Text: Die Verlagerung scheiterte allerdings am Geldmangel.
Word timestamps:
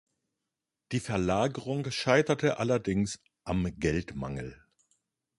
Die 0.93 0.99
Verlagerung 0.99 1.91
scheiterte 1.91 2.57
allerdings 2.57 3.19
am 3.43 3.67
Geldmangel. 3.79 4.65